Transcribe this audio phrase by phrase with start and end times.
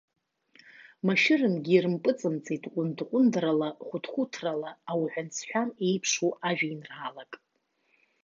[1.05, 7.31] Машәырнгьы ирымпыҵымҵит ҟәындҟәындрала, хәыҭхәыҭрала, ауҳәан-сҳәан иеиԥшу ажәеинраалак.